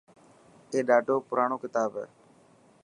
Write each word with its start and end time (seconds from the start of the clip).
اي 0.71 0.79
ڏاڌو 0.87 1.15
پراڻو 1.29 1.55
ڪتاب 1.63 1.91
هي. 1.99 2.05